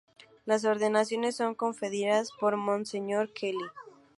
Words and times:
Las 0.47 0.65
ordenaciones 0.65 1.35
son 1.35 1.53
conferidas 1.53 2.31
por 2.39 2.57
Monseñor 2.57 3.31
Kelly. 3.33 3.59